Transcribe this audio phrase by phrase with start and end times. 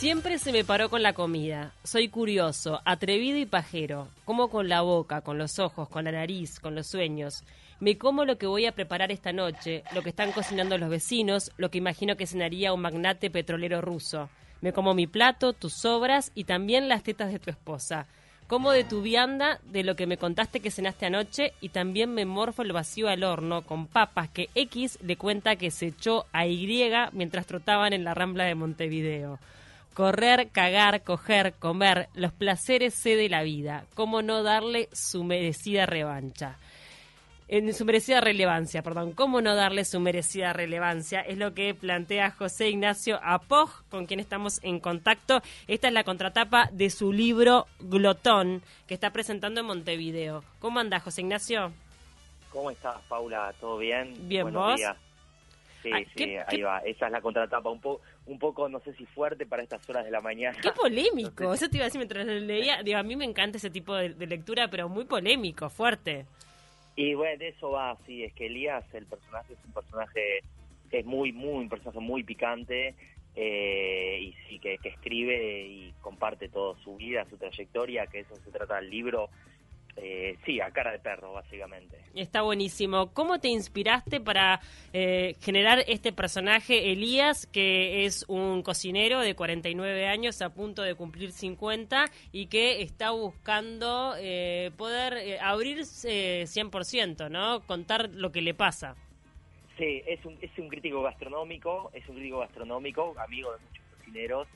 [0.00, 1.74] Siempre se me paró con la comida.
[1.84, 4.08] Soy curioso, atrevido y pajero.
[4.24, 7.44] Como con la boca, con los ojos, con la nariz, con los sueños.
[7.80, 11.52] Me como lo que voy a preparar esta noche, lo que están cocinando los vecinos,
[11.58, 14.30] lo que imagino que cenaría un magnate petrolero ruso.
[14.62, 18.06] Me como mi plato, tus sobras y también las tetas de tu esposa.
[18.46, 22.24] Como de tu vianda, de lo que me contaste que cenaste anoche y también me
[22.24, 26.46] morfo el vacío al horno con papas que X le cuenta que se echó a
[26.46, 29.38] Y mientras trotaban en la rambla de Montevideo.
[30.04, 33.84] Correr, cagar, coger, comer, los placeres sé de la vida.
[33.94, 36.56] ¿Cómo no darle su merecida revancha?
[37.48, 39.12] En su merecida relevancia, perdón.
[39.12, 41.20] ¿Cómo no darle su merecida relevancia?
[41.20, 45.42] Es lo que plantea José Ignacio Apoj, con quien estamos en contacto.
[45.68, 50.44] Esta es la contratapa de su libro Glotón, que está presentando en Montevideo.
[50.60, 51.72] ¿Cómo anda, José Ignacio?
[52.50, 53.52] ¿Cómo estás, Paula?
[53.60, 54.14] ¿Todo bien?
[54.30, 54.76] Bien, Buenos ¿vos?
[54.76, 54.96] días.
[55.82, 56.78] Sí, Ay, sí, ¿qué- ahí qué- va.
[56.78, 57.68] Esa es la contratapa.
[57.68, 60.58] Un, po- un poco, no sé si fuerte para estas horas de la mañana.
[60.62, 61.44] Qué polémico.
[61.44, 62.82] No sé Eso te iba a decir mientras lo leía.
[62.82, 66.26] Digo, a mí me encanta ese tipo de, de lectura, pero muy polémico, fuerte.
[66.96, 70.40] Y bueno, de eso va, sí, es que Elías, el personaje, es un personaje,
[70.90, 72.94] es muy, muy, un personaje muy picante,
[73.36, 78.36] eh, y sí, que, que escribe y comparte toda su vida, su trayectoria, que eso
[78.36, 79.30] se trata del libro,
[79.96, 81.98] eh, sí, a cara de perro, básicamente.
[82.14, 83.12] Está buenísimo.
[83.12, 84.60] ¿Cómo te inspiraste para
[84.92, 90.94] eh, generar este personaje, Elías, que es un cocinero de 49 años a punto de
[90.94, 97.60] cumplir 50 y que está buscando eh, poder eh, abrirse 100%, ¿no?
[97.66, 98.96] Contar lo que le pasa.
[99.76, 104.48] Sí, es un, es un crítico gastronómico, es un crítico gastronómico, amigo de muchos cocineros,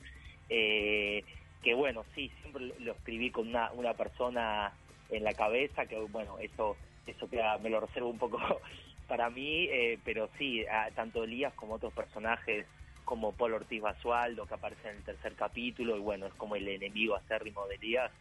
[0.49, 1.23] eh,
[1.63, 4.71] que bueno, sí, siempre lo escribí con una, una persona
[5.09, 8.39] en la cabeza, que bueno, eso, eso queda, me lo reservo un poco
[9.07, 12.67] para mí, eh, pero sí, a- tanto Elías como otros personajes
[13.03, 16.67] como Paul Ortiz Basualdo, que aparece en el tercer capítulo, y bueno, es como el
[16.67, 18.11] enemigo acérrimo de Elías,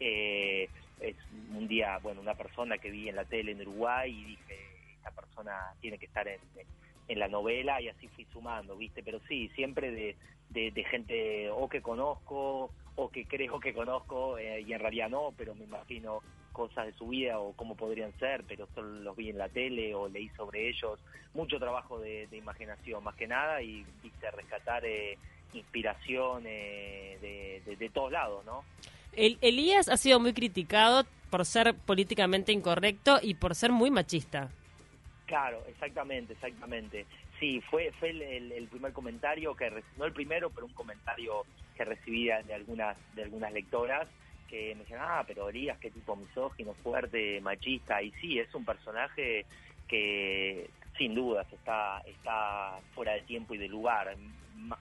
[0.00, 4.24] eh, es un día, bueno, una persona que vi en la tele en Uruguay y
[4.24, 6.40] dije, esta persona tiene que estar en,
[7.08, 9.02] en la novela y así fui sumando, ¿viste?
[9.02, 10.16] Pero sí, siempre de,
[10.48, 15.08] de, de gente o que conozco o que creo que conozco eh, y en realidad
[15.08, 16.20] no, pero me imagino
[16.52, 19.94] cosas de su vida o cómo podrían ser, pero solo los vi en la tele
[19.94, 21.00] o leí sobre ellos.
[21.32, 25.16] Mucho trabajo de, de imaginación, más que nada, y viste, rescatar eh,
[25.54, 28.64] inspiración eh, de, de, de todos lados, ¿no?
[29.12, 34.50] El, Elías ha sido muy criticado por ser políticamente incorrecto y por ser muy machista.
[35.26, 37.06] Claro, exactamente, exactamente.
[37.40, 42.26] Sí, fue fue el, primer comentario que no el primero, pero un comentario que recibí
[42.26, 44.06] de, algunas de algunas lectoras
[44.46, 48.64] que me decían, ah, pero Elías, qué tipo misógino, fuerte, machista, y sí, es un
[48.64, 49.46] personaje
[49.88, 54.14] que sin dudas está está fuera de tiempo y de lugar,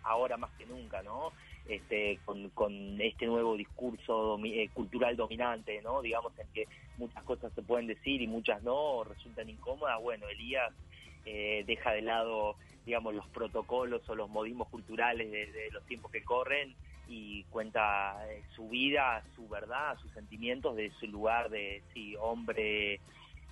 [0.04, 1.32] ahora más que nunca, ¿no?
[1.66, 6.02] Este, con, con este nuevo discurso domi- eh, cultural dominante, ¿no?
[6.02, 6.68] Digamos en que
[6.98, 10.02] muchas cosas se pueden decir y muchas no, resultan incómodas.
[10.02, 10.74] Bueno, Elías
[11.32, 16.12] eh, deja de lado, digamos, los protocolos o los modismos culturales de, de los tiempos
[16.12, 16.76] que corren
[17.08, 23.00] y cuenta eh, su vida, su verdad, sus sentimientos de su lugar de, sí, hombre,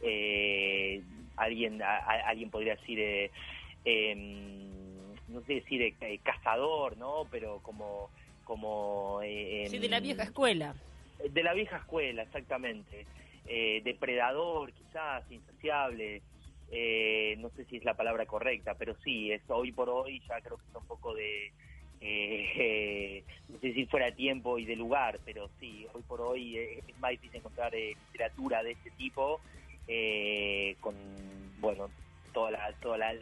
[0.02, 1.04] eh,
[1.36, 3.32] alguien, a- a- alguien podría decir, eh,
[3.86, 7.28] em, no sé decir eh, eh, cazador, ¿no?
[7.32, 8.10] Pero como...
[8.44, 10.76] como eh, Sí, de la em, vieja escuela.
[11.30, 13.06] de la vieja escuela, exactamente.
[13.46, 16.22] Eh, depredador, quizás, insaciable.
[16.70, 20.42] Eh, no sé si es la palabra correcta, pero sí, es hoy por hoy ya
[20.42, 21.54] creo que está un poco de.
[22.02, 26.98] eh, no sé si fuera tiempo y de lugar, pero sí, hoy por hoy es
[26.98, 29.42] más difícil encontrar eh, literatura de este tipo
[29.88, 31.94] eh, con, bueno,
[32.34, 33.14] toda la, toda la-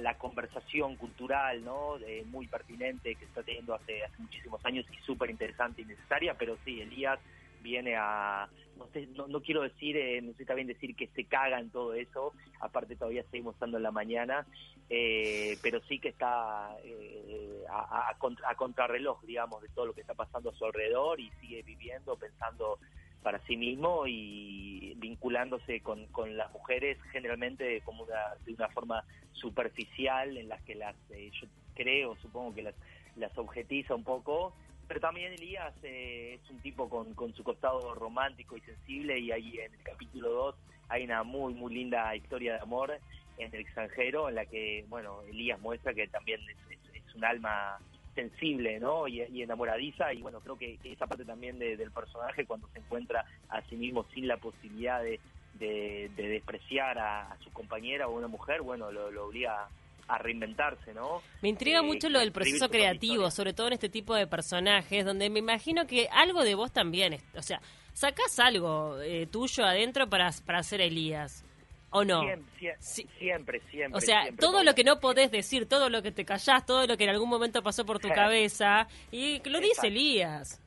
[0.00, 1.98] la conversación cultural, ¿no?
[1.98, 6.34] Eh, muy pertinente que está teniendo hace, hace muchísimos años y súper interesante y necesaria,
[6.36, 7.20] pero sí, Elías
[7.64, 11.24] viene a, no sé, no, no quiero decir, eh, no sé también decir que se
[11.24, 14.46] caga en todo eso, aparte todavía seguimos estando en la mañana,
[14.90, 19.94] eh, pero sí que está eh, a, a, contra- a contrarreloj, digamos, de todo lo
[19.94, 22.78] que está pasando a su alrededor y sigue viviendo, pensando
[23.22, 29.02] para sí mismo y vinculándose con, con las mujeres generalmente como una, de una forma
[29.32, 32.74] superficial en las que las, eh, yo creo, supongo que las,
[33.16, 34.54] las objetiza un poco,
[34.86, 39.32] pero también Elías eh, es un tipo con, con su costado romántico y sensible y
[39.32, 40.54] ahí en el capítulo 2
[40.88, 42.98] hay una muy, muy linda historia de amor
[43.38, 46.40] en el extranjero en la que, bueno, Elías muestra que también
[46.70, 47.78] es, un alma
[48.14, 49.06] sensible, ¿no?
[49.06, 53.24] Y, enamoradiza y bueno, creo que esa parte también de- del personaje cuando se encuentra
[53.48, 55.20] a sí mismo sin la posibilidad de,
[55.52, 59.68] de, de despreciar a, a su compañera o a una mujer, bueno, lo, lo obliga
[60.08, 61.22] a reinventarse, ¿no?
[61.42, 65.04] Me intriga Eh, mucho lo del proceso creativo, sobre todo en este tipo de personajes,
[65.04, 67.60] donde me imagino que algo de vos también, o sea,
[67.92, 71.44] sacás algo eh, tuyo adentro para, para hacer Elías,
[71.90, 72.22] ¿o no?
[72.22, 73.08] Siem- sie- Sí.
[73.18, 73.96] Siempre, siempre.
[73.96, 76.86] O sea, siempre, todo lo que no podés decir, todo lo que te callás, todo
[76.86, 79.86] lo que en algún momento pasó por tu cabeza, y lo dice Exacto.
[79.88, 80.60] Elías.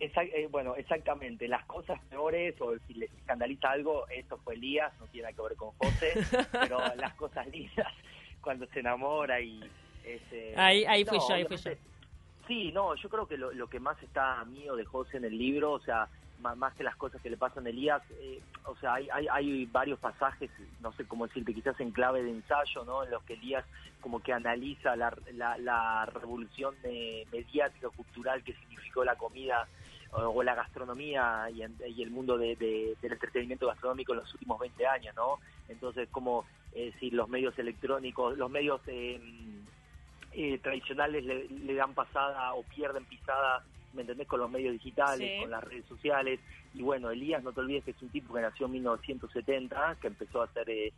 [0.00, 1.48] Eh, bueno, exactamente.
[1.48, 5.42] Las cosas peores, o si les escandaliza algo, esto fue Elías, no tiene nada que
[5.42, 6.12] ver con José,
[6.52, 7.92] pero las cosas lindas,
[8.44, 9.58] cuando se enamora y...
[10.04, 11.82] este, Ahí- ahí fui no, yo, ahí fui obviamente-
[12.46, 15.36] Sí, no, yo creo que lo, lo que más está mío de José en el
[15.38, 16.08] libro, o sea,
[16.40, 19.64] más, que las cosas que le pasan a Elías, eh, o sea, hay, hay, hay
[19.64, 20.50] varios pasajes,
[20.80, 23.02] no sé cómo decirte, quizás en clave de ensayo, ¿no?
[23.02, 23.64] En los que Elías
[24.02, 29.66] como que analiza la, la, la revolución eh, mediática, cultural que significó la comida
[30.14, 31.62] o, la gastronomía y,
[32.02, 35.40] el mundo de- de- del entretenimiento gastronómico en los últimos 20 años, ¿no?
[35.68, 39.20] Entonces, como eh, si los medios electrónicos, los medios eh,
[40.32, 44.26] eh, tradicionales le, le dan pasada o pierden pisada, ¿me entendés?
[44.26, 45.40] Con los medios digitales, Sí.
[45.40, 46.40] con las redes sociales.
[46.72, 50.08] Y bueno, Elías, no te olvides que es un tipo que nació en 1970, que
[50.08, 50.92] empezó a hacer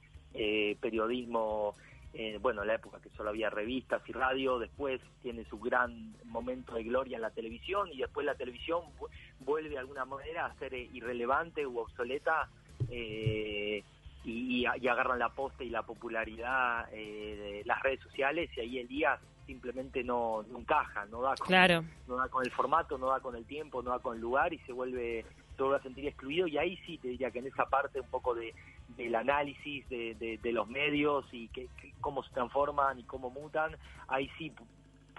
[0.80, 1.74] periodismo,
[2.18, 6.14] eh, bueno, en la época que solo había revistas y radio, después tiene su gran
[6.24, 9.08] momento de gloria en la televisión y después la televisión vu-
[9.40, 12.48] vuelve de alguna manera a ser eh, irrelevante u obsoleta.
[12.90, 13.82] eh,
[14.24, 18.78] y, y- agarran la posta y la popularidad eh, de las redes sociales y ahí
[18.78, 21.84] Elías simplemente no, no encaja, no da, con, Claro.
[22.08, 24.52] no da con el formato, no da con el tiempo, no da con el lugar
[24.52, 25.24] y se vuelve
[25.56, 28.08] se vuelve a sentir excluido y ahí sí te diría que en esa parte un
[28.08, 28.54] poco de
[28.96, 33.30] del análisis de, de- de los medios y que, que cómo se transforman y cómo
[33.30, 33.76] mutan,
[34.08, 34.52] ahí sí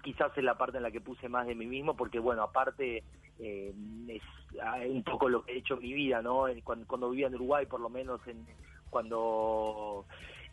[0.03, 3.03] quizás es la parte en la que puse más de mí mismo porque bueno, aparte
[3.39, 3.73] eh,
[4.07, 4.21] es
[4.63, 6.47] ah, un poco lo que he hecho en mi vida, ¿no?
[6.47, 8.45] En- Cuando, cuando vivía en Uruguay, por lo menos en
[8.89, 10.05] cuando...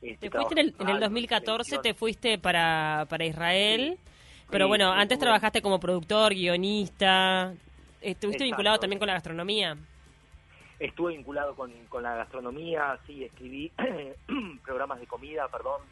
[0.02, 3.96] este, Te fuiste en el, en el trabajaba 2014, te fuiste para, para Israel,
[4.50, 7.54] pero Sí, bueno, antes trabajaste como productor, guionista,
[8.04, 8.44] estuviste Exacto.
[8.44, 9.76] vinculado también con la gastronomía.
[10.78, 13.72] Estuve vinculado con, con la gastronomía, sí, escribí
[14.64, 15.82] programas de comida, perdón.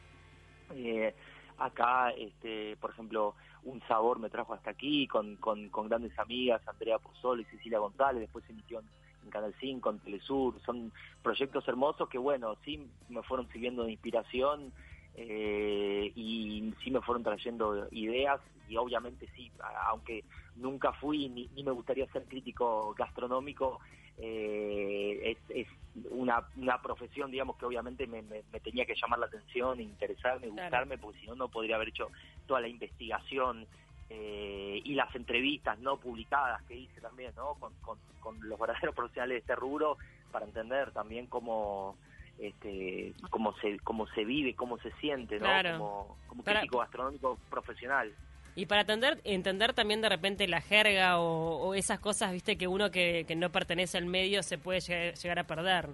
[0.74, 1.14] Eh,
[1.58, 6.60] acá, este, por ejemplo, Un Sabor me trajo hasta aquí con, con, con grandes amigas,
[6.66, 8.86] Andrea Pozzolo y Cecilia González, después se emitió en,
[9.24, 10.60] en Canal 5, en Telesur.
[10.66, 10.92] Son
[11.22, 14.72] proyectos hermosos que, bueno, sí me fueron sirviendo de inspiración
[15.14, 18.40] eh, y sí me fueron trayendo ideas
[18.72, 19.52] y obviamente sí,
[19.86, 20.24] aunque
[20.54, 23.80] nunca fui ni, ni me gustaría ser crítico gastronómico,
[24.16, 25.68] eh, es, es
[26.10, 30.48] una, una profesión, digamos, que obviamente me, me- me tenía que llamar la atención, interesarme,
[30.48, 30.62] Claro.
[30.62, 32.10] gustarme, porque si no, no podría haber hecho
[32.46, 33.68] toda la investigación
[34.08, 37.54] eh, y las entrevistas no publicadas que hice también, ¿no?
[37.56, 39.98] Con, con, con los verdaderos profesionales de este rubro
[40.30, 41.98] para entender también cómo
[42.38, 45.72] este cómo se cómo se vive cómo se siente no Claro.
[45.72, 48.16] como, como Para- crítico gastronómico profesional
[48.54, 52.90] Y para atender, entender también de repente la jerga o, esas cosas, viste, que uno
[52.90, 55.88] que, no pertenece al medio se puede llegar, a perder.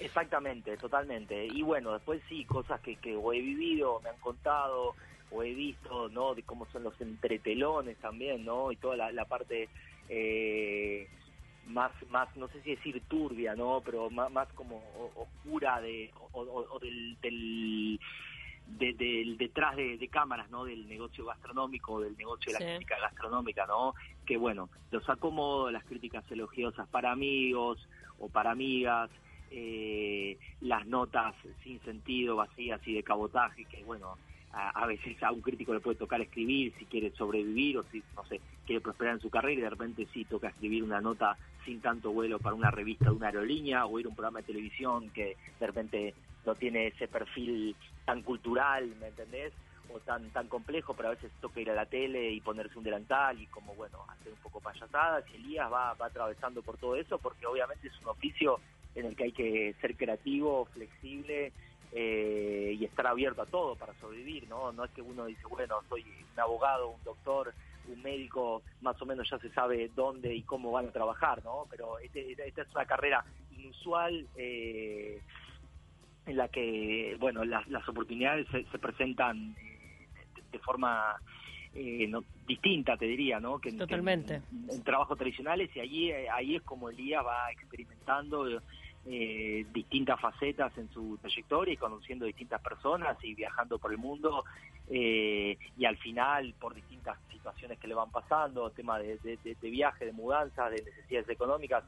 [0.00, 1.46] Exactamente, totalmente.
[1.46, 4.94] Y bueno, después sí, cosas que, que o he vivido, me han contado,
[5.30, 6.34] o he visto, ¿no?
[6.34, 8.72] De cómo son los entretelones también, ¿no?
[8.72, 9.68] Y toda la, parte
[10.08, 11.08] eh,
[11.66, 13.80] más, más, no sé si decir turbia, ¿no?
[13.84, 14.82] Pero más, más como
[15.16, 17.98] oscura de, o, del,
[18.66, 20.64] de- del detrás de, de cámaras, ¿no?
[20.64, 22.72] Del negocio gastronómico, del negocio de la Sí.
[22.72, 23.94] crítica gastronómica, ¿no?
[24.24, 27.86] Que bueno, los acomodo, las críticas elogiosas para amigos
[28.18, 29.10] o para amigas,
[29.50, 34.16] eh, las notas sin sentido, vacías y de cabotaje, que bueno,
[34.52, 38.02] a, a veces a un crítico le puede tocar escribir si quiere sobrevivir o si,
[38.16, 41.36] no sé, quiere prosperar en su carrera y de repente sí toca escribir una nota
[41.64, 44.46] sin tanto vuelo para una revista de una aerolínea o ir a un programa de
[44.46, 46.14] televisión que de repente
[46.44, 49.52] no tiene ese perfil tan cultural, ¿me entendés?
[49.92, 52.84] O tan tan complejo, pero a veces toca ir a la tele y ponerse un
[52.84, 55.24] delantal y como, bueno, hacer un poco payasadas.
[55.30, 58.60] Y Elías va, va atravesando por todo eso porque obviamente es un oficio
[58.94, 61.52] en el que hay que ser creativo, flexible
[61.92, 64.72] eh, y estar abierto a todo para sobrevivir, ¿no?
[64.72, 67.54] No es que uno dice, bueno, soy un abogado, un doctor,
[67.86, 71.66] un médico, más o menos ya se sabe dónde y cómo van a trabajar, ¿no?
[71.70, 75.20] Pero este- esta es una carrera inusual eh,
[76.26, 81.14] en la que, bueno, las, las oportunidades se, se presentan de, de forma
[81.74, 83.58] eh, no- distinta, te diría, ¿no?
[83.58, 84.42] Que, en- que Totalmente.
[84.52, 88.46] en, en trabajos tradicionales y allí, eh, ahí es como Elías va experimentando
[89.06, 94.44] eh, distintas facetas en su trayectoria y conociendo distintas personas y viajando por el mundo
[94.86, 99.70] eh, y al final por distintas situaciones que le van pasando, tema de, de, de-
[99.70, 101.84] viaje, de mudanza, de necesidades económicas,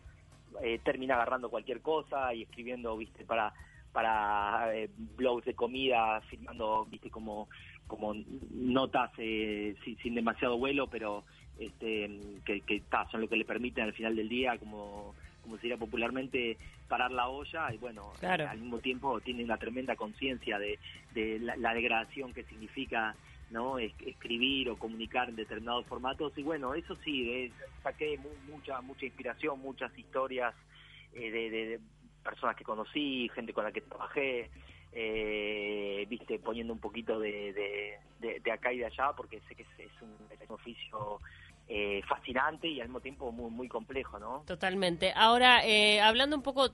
[0.62, 3.52] eh, termina agarrando cualquier cosa y escribiendo, viste, para
[3.96, 7.48] para eh, blogs de comida, filmando, viste, como,
[7.86, 8.12] como
[8.50, 11.24] notas eh, sin, demasiado vuelo, pero
[11.58, 15.62] este, que, que son lo que le permiten al final del día, como como se
[15.62, 20.78] diría popularmente, parar la olla y bueno, al mismo tiempo tiene una tremenda conciencia de,
[21.14, 23.14] de la, degradación que significa
[23.50, 27.52] no escribir o comunicar en determinados formatos y bueno eso sí
[27.84, 28.18] saqué
[28.50, 30.52] mucha mucha inspiración muchas historias
[31.14, 31.80] eh, de,
[32.26, 34.50] personas que conocí gente con la que trabajé
[34.92, 40.02] eh, viste poniendo un poquito de, de, acá y de allá porque sé que es,
[40.02, 40.16] un,
[40.48, 41.20] oficio
[41.68, 45.12] eh, fascinante y al mismo tiempo muy muy complejo no totalmente.
[45.14, 45.62] Ahora
[46.02, 46.70] hablando un poco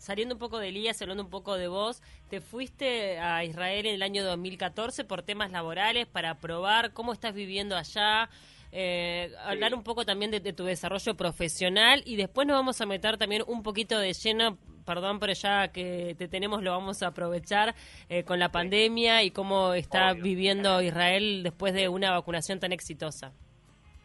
[0.00, 3.94] saliendo un poco de Elías, hablando un poco de vos, te fuiste a Israel en
[3.94, 8.30] el año 2014 por temas laborales para probar cómo estás viviendo allá.
[8.72, 13.18] Eh, hablar un poco también de, tu desarrollo profesional y después nos vamos a meter
[13.18, 14.58] también un poquito de lleno
[14.90, 17.76] perdón, pero ya que te tenemos lo vamos a aprovechar
[18.08, 23.32] eh, con la pandemia y cómo está viviendo Israel después de una vacunación tan exitosa.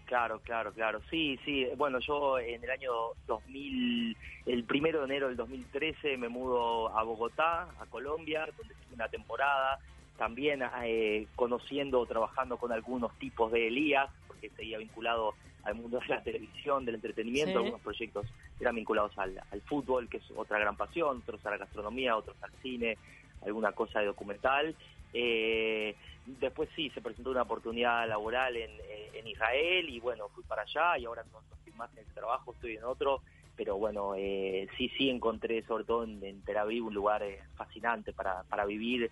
[0.05, 1.01] Claro, claro, claro.
[1.09, 1.65] Sí, sí.
[1.75, 2.91] Bueno, yo en el año
[3.25, 4.15] 2000,
[4.45, 9.09] el primero de enero del 2013 me mudo a Bogotá, a Colombia, donde estuve una
[9.09, 9.79] temporada,
[10.17, 16.07] también eh, conociendo, trabajando con algunos tipos de Elías, porque seguía vinculado al mundo de
[16.07, 18.27] la televisión, del entretenimiento, algunos proyectos
[18.59, 22.37] eran vinculados al, al, fútbol, que es otra gran pasión, otros a la gastronomía, otros
[22.41, 22.97] al cine,
[23.43, 24.75] alguna cosa de documental.
[25.13, 25.95] Eh,
[26.25, 30.63] después sí, se presentó una oportunidad laboral en, eh, en Israel y bueno, fui para
[30.63, 33.21] allá y ahora no, estoy más en el trabajo, estoy en otro,
[33.55, 37.39] pero bueno, eh, sí, sí encontré sobre todo en, en Tel Aviv un lugar eh,
[37.55, 39.09] fascinante para, para vivir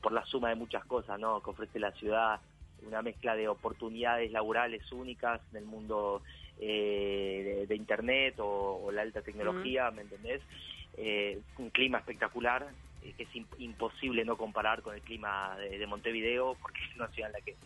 [0.00, 1.42] por la suma de muchas cosas ¿no?
[1.42, 2.40] que ofrece la ciudad,
[2.86, 6.22] una mezcla de oportunidades laborales únicas en el mundo
[6.58, 10.42] de, Internet o, la alta tecnología, ¿me entendés?
[11.58, 12.68] un clima espectacular,
[13.02, 17.30] eh, que es imposible no comparar con el clima de, Montevideo, porque es una ciudad
[17.30, 17.56] en la que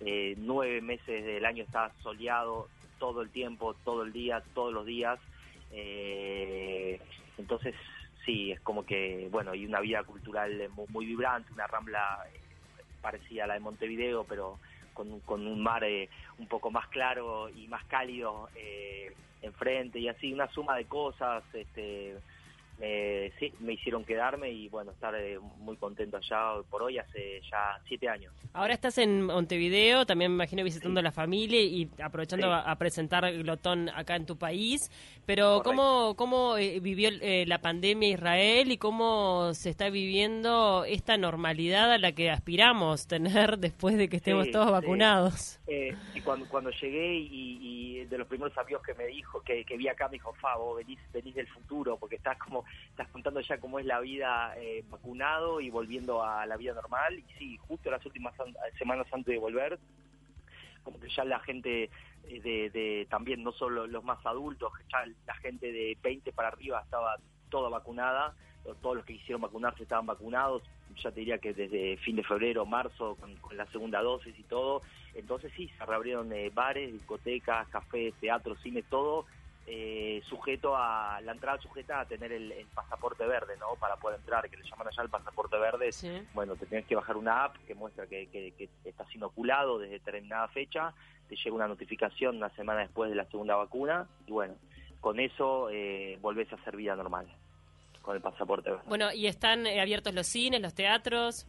[0.00, 2.68] eh, nueve meses del año está soleado
[2.98, 5.18] todo el tiempo, todo el día, todos los días.
[5.70, 6.98] Eh,
[7.36, 7.74] entonces,
[8.26, 12.18] sí, es como que, bueno, hay una vida cultural muy, vibrante, una rambla
[13.00, 14.58] parecida a la de Montevideo, pero
[14.92, 15.84] con, con un mar
[16.38, 18.50] un poco más claro y más cálido
[19.40, 22.16] enfrente, y así una suma de cosas, este
[22.80, 27.40] eh, sí, me hicieron quedarme y bueno, estar eh, muy contento allá por hoy hace
[27.50, 28.34] ya siete años.
[28.52, 33.32] Ahora estás en Montevideo, también me imagino visitando a la familia y aprovechando a, presentar
[33.32, 34.90] Glotón acá en tu país,
[35.24, 41.16] pero ¿cómo, cómo eh, vivió eh, la pandemia Israel y cómo se está viviendo esta
[41.16, 45.58] normalidad a la que aspiramos tener después de que estemos todos vacunados?
[46.14, 50.06] y cuando, cuando llegué y, de los primeros amigos que me dijo, que, vi acá,
[50.06, 53.86] me dijo, Fabo, venís, venís del futuro, porque estás como estás contando ya cómo es
[53.86, 57.18] la vida eh, vacunado y volviendo a la vida normal.
[57.18, 58.34] Y sí, justo las últimas
[58.78, 59.78] semanas antes de volver,
[60.82, 61.90] como que ya la gente
[62.28, 66.80] eh, de, también, no solo los más adultos, ya la gente de 20 para arriba
[66.82, 67.16] estaba
[67.50, 68.34] toda vacunada,
[68.82, 70.62] todos los que quisieron vacunarse estaban vacunados,
[71.02, 74.82] ya te diría que desde fin de febrero, marzo, con, la segunda dosis y todo.
[75.14, 79.26] Entonces sí, se reabrieron eh, bares, discotecas, cafés, teatros, cine, todo
[79.68, 83.74] eh, sujeto a la entrada sujeta a tener el, pasaporte verde, ¿no?
[83.80, 85.90] Para poder entrar, que le llaman allá el pasaporte verde.
[86.34, 90.46] Bueno, te tienes que bajar una app que muestra que, que, estás inoculado desde determinada
[90.48, 90.92] fecha,
[91.28, 94.54] te llega una notificación una semana después de la segunda vacuna y bueno,
[95.00, 97.26] con eso eh, volvés a hacer vida normal
[98.02, 98.84] con el pasaporte verde.
[98.86, 101.46] Bueno, ¿y están eh, abiertos los cines, los teatros?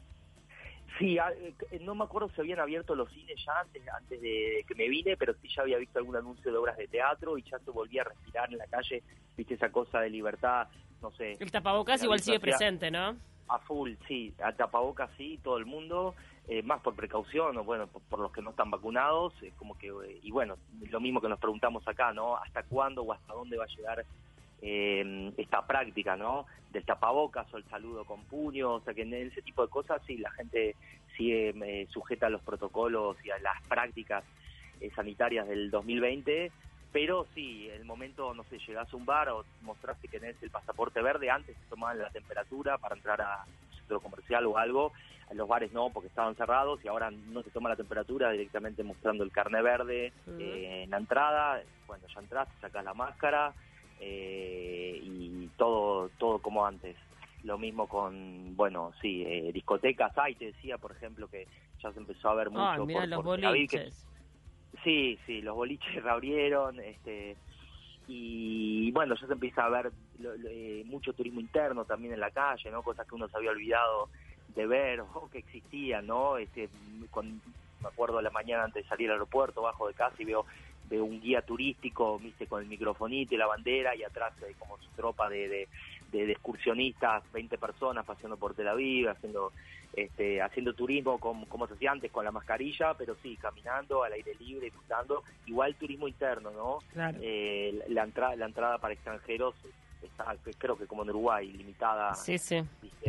[0.97, 4.75] Sí, eh, no me acuerdo si habían abierto los cines ya antes, antes de que
[4.75, 7.59] me vine, pero sí ya había visto algún anuncio de obras de teatro y ya
[7.59, 9.03] se volvía a respirar en la calle,
[9.35, 10.67] viste esa cosa de libertad,
[11.01, 11.37] no sé.
[11.39, 13.15] El tapabocas igual sigue presente, ¿no?
[13.47, 16.15] A full, sí, a tapabocas sí, todo el mundo,
[16.47, 19.87] eh, más por precaución, o bueno, por, los que no están vacunados, es como que,
[19.87, 20.57] eh, y bueno,
[20.89, 22.37] lo mismo que nos preguntamos acá, ¿no?
[22.37, 24.05] ¿Hasta cuándo o hasta dónde va a llegar
[24.61, 26.45] eh, esta práctica, ¿no?
[26.71, 30.01] Del tapabocas o el saludo con puño, o sea que en ese tipo de cosas
[30.05, 30.75] sí la gente
[31.15, 34.23] sigue eh, sujeta a los protocolos y a las prácticas
[34.79, 36.51] eh, sanitarias del 2020,
[36.91, 40.49] pero sí, el momento, no sé, llegás a un bar o mostraste que tenés el
[40.49, 44.93] pasaporte verde, antes te tomaban la temperatura para entrar a un centro comercial o algo,
[45.29, 48.83] en los bares no, porque estaban cerrados y ahora no se toma la temperatura directamente
[48.83, 53.53] mostrando el carne verde eh, en la entrada, cuando ya entraste sacas la máscara,
[53.99, 56.95] eh, y todo todo como antes.
[57.43, 61.47] Lo mismo con, bueno, sí, eh, discotecas hay, te decía, por ejemplo, que
[61.81, 64.05] ya se empezó a ver mucho por, los boliches.
[64.83, 67.37] sí, sí, los boliches reabrieron, este
[68.07, 69.91] y bueno, ya se empieza a ver
[70.49, 72.81] eh, mucho turismo interno también en la calle, ¿no?
[72.81, 74.09] Cosas que uno se había olvidado
[74.55, 76.37] de ver o que existían, ¿no?
[76.37, 76.69] Este,
[77.11, 77.41] con,
[77.81, 80.45] me acuerdo la mañana antes de salir al aeropuerto, bajo de casa y veo
[80.89, 84.77] de un guía turístico, viste, con el microfonito y la bandera y atrás eh, como
[84.77, 85.67] su tropa de,
[86.11, 89.51] de, excursionistas, 20 personas paseando por Tel Aviv, haciendo
[89.93, 94.13] este, haciendo turismo como, como se hacía antes con la mascarilla, pero sí, caminando al
[94.13, 96.79] aire libre, disfrutando, igual turismo interno, ¿no?
[97.21, 99.55] Eh, la, entrada la entrada para extranjeros
[100.01, 102.13] está, creo que como en Uruguay, limitada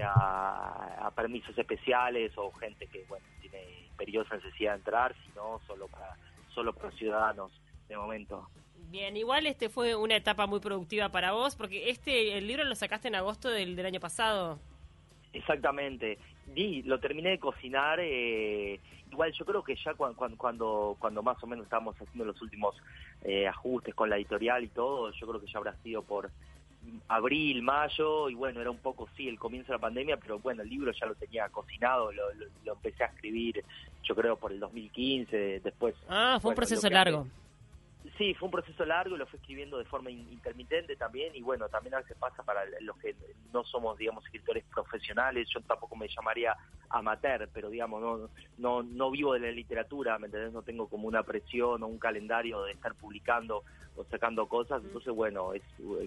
[0.02, 5.88] A, a, permisos especiales o gente que, bueno, tiene imperiosa necesidad de entrar, sino solo
[5.88, 6.16] para,
[6.54, 7.52] solo para ciudadanos
[7.88, 8.48] de momento.
[8.90, 12.74] Bien, igual este fue una etapa muy productiva para vos, porque este el libro lo
[12.74, 14.58] sacaste en agosto del, del año pasado.
[15.32, 16.18] Exactamente.
[16.54, 17.98] Y lo terminé de cocinar.
[18.00, 18.80] Eh,
[19.10, 22.76] igual yo creo que ya cuando, cuando, cuando más o menos estábamos haciendo los últimos
[23.22, 26.30] eh, ajustes con la editorial y todo, yo creo que ya habrá sido por
[27.08, 30.62] abril, mayo, y bueno, era un poco, sí, el comienzo de la pandemia, pero bueno,
[30.62, 32.22] el libro ya lo tenía cocinado, lo,
[32.64, 33.62] lo, empecé a escribir,
[34.02, 35.94] yo creo, por el 2015, después...
[36.08, 37.26] Ah, fue un proceso largo.
[38.18, 41.68] Sí, fue un proceso largo y lo fui escribiendo de forma intermitente también y bueno,
[41.68, 43.14] también a veces pasa para los que
[43.52, 46.56] no somos, digamos, escritores profesionales, yo tampoco me llamaría
[46.90, 50.52] amateur, pero digamos, no, no, no vivo de la literatura, ¿me entendés?
[50.52, 53.62] No tengo como una presión o un calendario de estar publicando
[53.94, 55.62] o sacando cosas, entonces bueno, es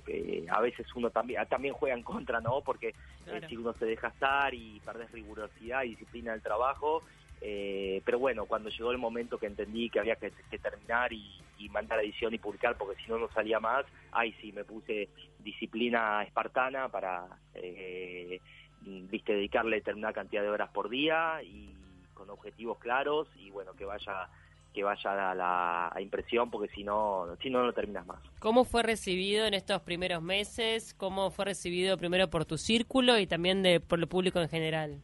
[0.08, 2.60] eh, a veces uno también también juega en contra, ¿no?
[2.62, 2.94] Porque
[3.28, 7.04] eh, si uno se deja estar y perdés rigurosidad y disciplina del trabajo,
[7.42, 11.98] eh, pero bueno, cuando llegó el momento que entendí que había que, terminar y, mandar
[11.98, 16.24] la edición y publicar, porque si no, no salía más, ahí sí me puse disciplina
[16.24, 18.40] espartana para, eh,
[18.82, 21.74] viste, dedicarle determinada cantidad de horas por día y
[22.14, 24.30] con objetivos claros y bueno, que vaya
[24.74, 28.20] que vaya a la impresión porque si no si no no terminas más.
[28.40, 30.94] ¿Cómo fue recibido en estos primeros meses?
[30.94, 35.02] ¿Cómo fue recibido primero por tu círculo y también de por el público en general?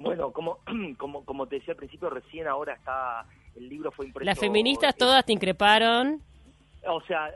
[0.00, 0.58] Bueno, como,
[0.98, 4.26] como, como te decía al principio, recién ahora está, el libro fue impreso.
[4.26, 6.22] Las feministas todas te increparon.
[6.86, 7.30] O sea,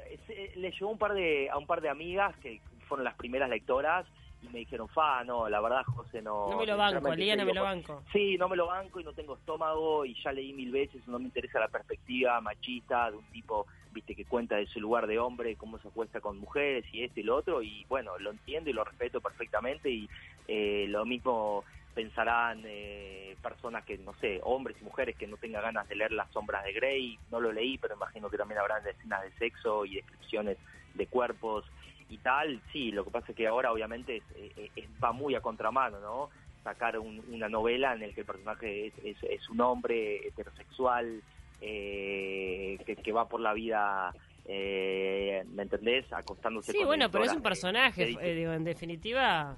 [0.57, 4.07] le llegó un par de, a un par de amigas que fueron las primeras lectoras
[4.43, 6.51] y me dijeron, fa, no, la verdad, José, no.
[6.51, 8.03] No me lo banco, Alía, no me lo banco.
[8.13, 11.19] Sí, no me lo banco y no tengo estómago y ya leí mil veces, no
[11.19, 15.19] me interesa la perspectiva machista de un tipo, viste, que cuenta de su lugar de
[15.19, 18.71] hombre, cómo se acuesta con mujeres y este y lo otro, y bueno, lo entiendo
[18.71, 20.09] y lo respeto perfectamente y
[20.47, 25.63] eh, lo mismo pensarán eh, personas que, no sé, hombres y mujeres que no tengan
[25.63, 28.87] ganas de leer Las sombras de Grey, no lo leí, pero imagino que también habrán
[28.87, 30.59] escenas de sexo y descripciones
[30.95, 31.65] de cuerpos
[32.09, 36.01] y tal, sí, lo que pasa es que ahora obviamente es, va muy a contramano,
[36.01, 36.31] ¿no?
[36.63, 41.23] Sacar una novela en el que el personaje es, es, un hombre heterosexual
[41.61, 44.15] eh, que, va por la vida
[44.47, 46.11] eh, ¿me entendés?
[46.13, 49.57] Acostándose sí, bueno, pero es un personaje, digo, en definitiva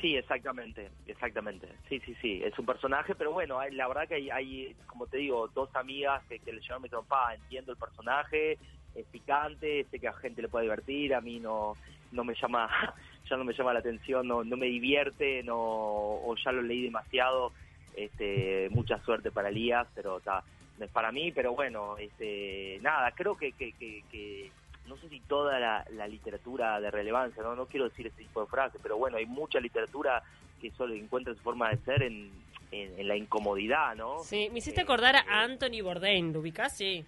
[0.00, 1.68] Sí, exactamente, exactamente.
[1.88, 5.18] Sí, sí, sí, es un personaje, pero bueno, la verdad que hay, hay, como te
[5.18, 8.58] digo, dos amigas que, le llevan me dijeron, pa, entiendo el personaje,
[8.94, 11.76] es picante, sé que a gente le puede divertir, a mí no,
[12.12, 12.68] no me llama,
[13.28, 16.82] ya no me llama la atención, no, no me divierte, no, o ya lo leí
[16.82, 17.52] demasiado,
[17.96, 20.44] este, mucha suerte para Elías, pero está,
[20.78, 24.52] es para mí, pero bueno, este, nada, creo que, que, que
[24.86, 27.54] no sé si toda la, literatura de relevancia, ¿no?
[27.54, 30.22] no quiero decir ese tipo de frase, pero bueno, hay mucha literatura
[30.60, 32.30] que solo encuentra su forma de ser en,
[32.70, 34.18] en, la incomodidad, ¿no?
[34.20, 36.76] Sí, me hiciste acordar a eh, Anthony Bourdain, ¿lo ubicás?
[36.76, 37.04] Sí.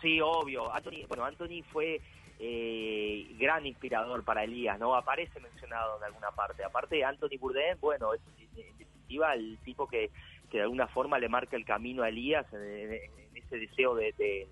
[0.00, 0.72] Sí, obvio.
[0.72, 2.00] Anthony, bueno, Anthony fue
[2.38, 4.94] eh, gran inspirador para Elías, ¿no?
[4.94, 6.64] Aparece mencionado en alguna parte.
[6.64, 10.10] Aparte, Anthony Bourdain, bueno, es en definitiva el tipo que,
[10.50, 13.00] que de alguna forma le marca el camino a Elías en,
[13.34, 14.48] ese deseo de de,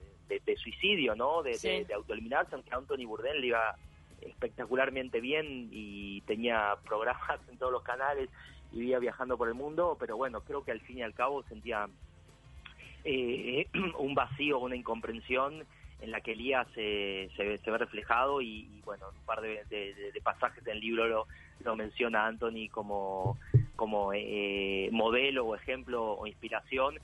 [0.56, 1.42] suicidio, ¿no?
[1.42, 3.76] De, de, autoeliminarse, aunque Anthony Bourdain le iba
[4.20, 8.28] espectacularmente bien y tenía programas en todos los canales
[8.72, 11.42] y iba viajando por el mundo, pero bueno, creo que al fin y al cabo
[11.44, 11.88] sentía
[13.04, 13.66] eh,
[13.98, 15.64] un vacío, una incomprensión
[16.00, 19.64] en la que Elías se, se, ve reflejado y, bueno, un par de,
[20.22, 21.26] pasajes del libro lo,
[21.64, 23.36] lo menciona Anthony como,
[23.74, 26.98] como eh, modelo o ejemplo o inspiración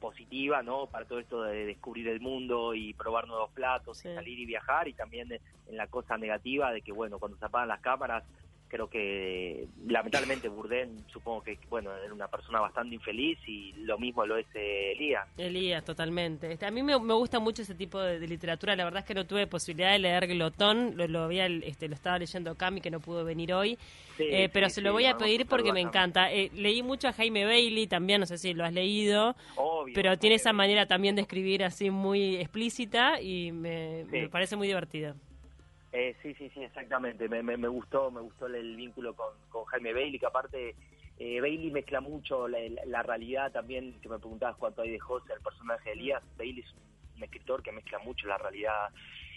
[0.00, 0.86] positiva, ¿no?
[0.86, 4.94] Para todo esto de descubrir el mundo y probar nuevos platos, salir y viajar, y
[4.94, 8.24] también en la cosa negativa de que, bueno, cuando se apagan las cámaras
[8.70, 14.24] creo que lamentablemente Burden supongo que bueno era una persona bastante infeliz y lo mismo
[14.24, 15.26] lo es eh, Elías.
[15.36, 16.52] Elías totalmente.
[16.52, 18.76] Este, a mí me, gusta mucho ese tipo de, literatura.
[18.76, 20.96] La verdad es que no tuve posibilidad de leer Glotón.
[20.96, 23.76] Lo, lo había este lo estaba leyendo Cami que no pudo venir hoy.
[24.18, 26.32] Eh, pero se lo voy a pedir porque me encanta.
[26.32, 29.34] Eh, leí mucho a Jaime Bailey también no sé si lo has leído.
[29.94, 34.68] Pero tiene esa manera también de escribir así muy explícita y me, me parece muy
[34.68, 35.14] divertido
[35.92, 37.28] Eh, sí, sí, sí, exactamente.
[37.28, 40.74] Me, me, gustó, me gustó el vínculo con, con Jaime Bailey, que aparte
[41.18, 45.42] eh, Bailey mezcla mucho la, realidad también, que me preguntabas cuánto hay de José, el
[45.42, 46.22] personaje de Elías.
[46.38, 48.88] Bailey es un, escritor que mezcla mucho la realidad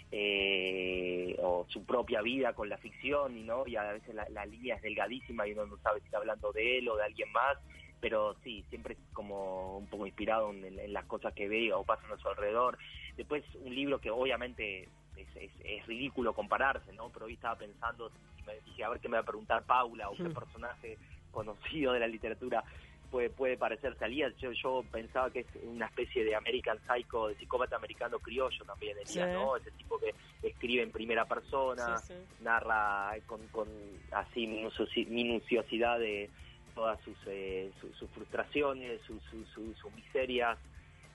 [0.10, 4.76] eh, o su propia vida con la ficción, y no y a veces la, línea
[4.76, 7.58] es delgadísima y uno no sabe si está hablando de él o de alguien más,
[8.00, 12.14] pero sí, siempre es como un poco inspirado en, las cosas que ve o pasan
[12.14, 12.78] a su alrededor.
[13.18, 17.10] Después un libro que obviamente es, ridículo compararse, ¿no?
[17.10, 20.10] Pero hoy estaba pensando, y me dije, a ver qué me va a preguntar Paula
[20.10, 20.34] o qué hmm.
[20.34, 20.98] personaje
[21.32, 22.64] conocido de la literatura
[23.12, 24.34] puede, puede parecerse a Elías.
[24.38, 28.98] Yo, yo pensaba que es una especie de American Psycho, de psicópata americano criollo también,
[28.98, 29.56] Elías, ¿no?
[29.58, 32.02] Ese tipo que escribe en primera persona,
[32.42, 33.68] narra con, con
[34.12, 36.30] así minuciosidad de
[36.74, 39.22] todas sus, eh, sus, frustraciones, sus,
[39.54, 40.58] sus, miserias,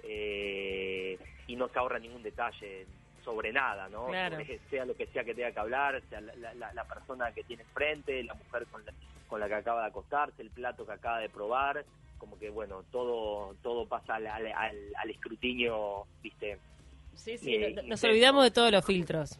[0.04, 2.86] eh, y no se ahorra ningún detalle
[3.24, 4.08] sobre nada, ¿no?
[4.70, 8.34] Sea lo que sea que tenga que hablar, sea la, persona que tiene enfrente, la
[8.34, 8.92] mujer con la,
[9.28, 11.84] con la que acaba de acostarse, el plato que acaba de probar,
[12.18, 16.58] como que bueno, todo todo pasa al, al, escrutinio, ¿viste?
[17.14, 19.38] Sí, sí, eh, nos olvidamos de todos los filtros.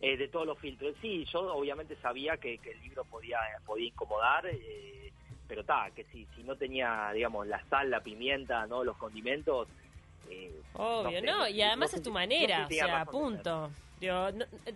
[0.00, 0.94] Eh, de todos los filtros.
[1.02, 5.12] Sí, yo obviamente sabía que, el libro podía, podía incomodar, eh,
[5.48, 9.66] pero está, que si, si no tenía, digamos, la sal, la pimienta, no los condimentos,
[10.30, 13.70] eh, Obvio, no, y además es tu manera, o sea, punto.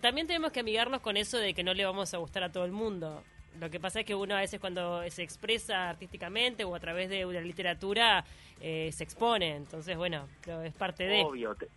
[0.01, 2.65] también tenemos que amigarnos con eso de que no le vamos a gustar a todo
[2.65, 3.23] el mundo.
[3.59, 7.09] Lo que pasa es que uno a veces cuando se expresa artísticamente o a través
[7.09, 8.25] de una literatura
[8.59, 10.27] eh, se expone, entonces bueno,
[10.63, 11.23] es parte de...
[11.23, 11.69] Obvio, te,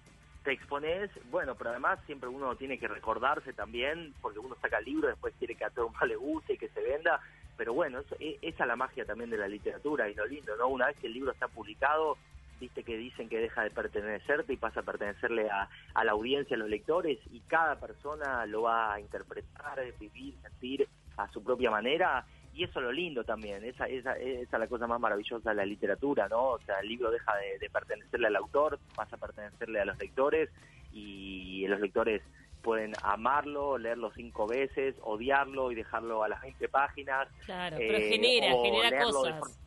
[0.47, 5.09] expones, bueno, pero además siempre uno tiene que recordarse también, porque uno saca el libro,
[5.09, 7.21] después quiere que a todo el mundo le guste y que se venda,
[7.57, 10.69] pero bueno, e, esa es la magia también de la literatura y lo lindo, ¿no?
[10.69, 12.17] Una vez que el libro está publicado,
[12.59, 15.69] viste que dicen que deja de pertenecerte y pasa a pertenecerle a,
[16.05, 21.29] la audiencia, a los lectores, y cada persona lo va a interpretar, vivir, sentir a
[21.33, 24.87] su propia manera, y eso es lo lindo también, esa, esa, esa es la cosa
[24.87, 26.51] más maravillosa de la literatura, ¿no?
[26.51, 30.51] O sea, el libro deja de, pertenecerle al autor, pasa a pertenecerle a los lectores,
[30.93, 32.23] y los lectores
[32.63, 37.29] pueden amarlo, leerlo cinco veces, odiarlo y dejarlo a las 20 páginas.
[37.45, 39.66] Claro, pero genera, eh, genera cosas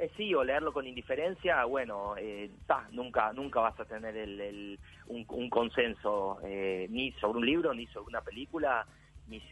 [0.00, 2.50] eh, sí, o leerlo con indiferencia, bueno, eh,
[2.92, 8.08] nunca nunca vas a tener el, un, consenso eh, ni sobre un libro, ni sobre
[8.08, 8.86] una película,
[9.28, 9.42] ni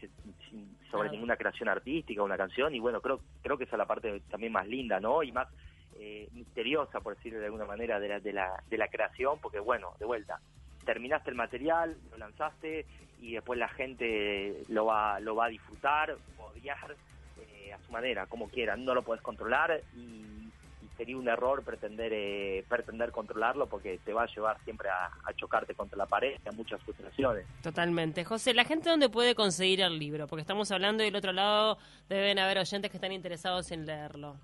[0.89, 4.21] sobre ninguna creación artística, una canción, y bueno, creo creo que esa es la parte
[4.29, 5.21] también más linda, ¿no?
[5.21, 5.47] Y más
[5.99, 9.59] eh, misteriosa, por decirlo de alguna manera, de la, de, la, de la creación, porque
[9.59, 10.39] bueno, de vuelta,
[10.85, 12.85] terminaste el material, lo lanzaste,
[13.19, 16.95] y después la gente lo va, lo va a disfrutar, odiar,
[17.71, 20.37] a su manera, como quiera, no lo puedes controlar y,
[20.97, 25.75] sería un error pretender eh, pretender controlarlo porque te va a llevar siempre a, chocarte
[25.75, 27.45] contra la pared y a muchas frustraciones.
[27.61, 28.25] Totalmente.
[28.25, 30.25] José, ¿la gente dónde puede conseguir el libro?
[30.25, 31.77] Porque estamos hablando y del otro lado
[32.09, 34.37] deben haber oyentes que están interesados en leerlo.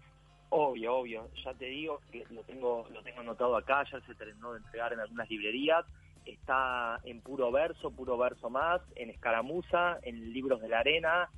[0.50, 1.28] Obvio, obvio.
[1.44, 4.94] Ya te digo que lo tengo, lo tengo anotado acá, ya se terminó de entregar
[4.94, 5.84] en algunas librerías.
[6.26, 11.30] Está en puro verso, puro verso más, en escaramuza, en libros de la arena,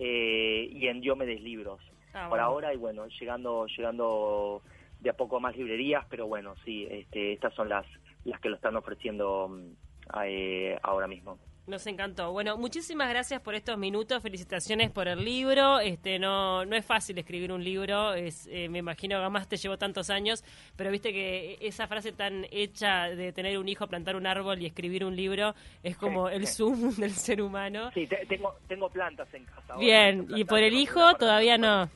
[0.00, 1.80] eh, y en Diomedes Libros.
[2.14, 4.62] Ah, por ahora, y bueno, llegando llegando
[5.00, 7.86] de a poco más librerías, pero bueno, sí, este, estas son las,
[8.24, 11.38] las que lo están ofreciendo mm, eh, ahora mismo.
[11.66, 12.30] Nos encantó.
[12.30, 14.22] Bueno, muchísimas gracias por estos minutos.
[14.22, 15.80] Felicitaciones por el libro.
[15.80, 18.14] Este no no es fácil escribir un libro.
[18.14, 20.44] Es eh, me imagino que además te llevó tantos años,
[20.76, 24.66] pero viste que esa frase tan hecha de tener un hijo, plantar un árbol y
[24.66, 27.90] escribir un libro es como el zoom del ser humano.
[27.94, 29.76] Sí, tengo tengo plantas en casa.
[29.76, 31.90] Bien, y por el hijo todavía no.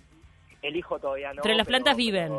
[0.62, 1.42] El hijo todavía no.
[1.42, 2.32] Pero las plantas viven.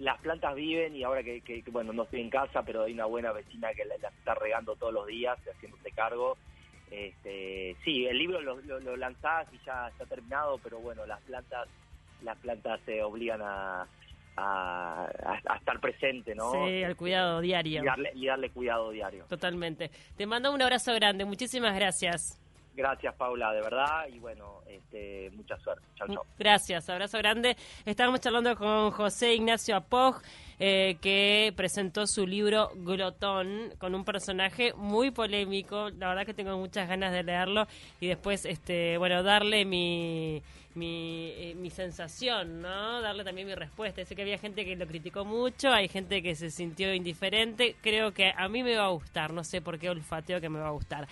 [0.00, 3.06] las plantas viven y ahora que, que, bueno, no estoy en casa, pero hay una
[3.06, 6.36] buena vecina que las está regando todos los días, haciéndose cargo
[6.90, 11.68] este, sí, el libro lo, lo, lanzás y ya está terminado, pero bueno, las plantas
[12.22, 13.86] las plantas se obligan a,
[14.36, 15.08] a,
[15.58, 16.52] estar presente, ¿no?
[16.52, 17.82] Sí, al cuidado diario.
[17.82, 19.24] Y darle, y darle cuidado diario.
[19.28, 19.90] Totalmente.
[20.16, 22.40] Te mando un abrazo grande, muchísimas gracias.
[22.76, 25.82] Gracias, Paula, de verdad, y bueno, este, mucha suerte.
[25.96, 26.26] Chao, chao.
[26.38, 27.56] Gracias, abrazo grande.
[27.86, 30.20] Estábamos charlando con José Ignacio Apoj,
[30.58, 35.88] eh, que presentó su libro Glotón, con un personaje muy polémico.
[35.90, 37.66] La verdad que tengo muchas ganas de leerlo
[37.98, 40.42] y después, este, bueno, darle mi,
[40.76, 43.00] mi, eh, mi sensación, ¿no?
[43.00, 44.04] Darle también mi respuesta.
[44.04, 47.76] Sé que había gente que lo criticó mucho, hay gente que se sintió indiferente.
[47.80, 50.60] Creo que a mí me va a gustar, no sé por qué olfateo que me
[50.60, 51.08] va a gustar.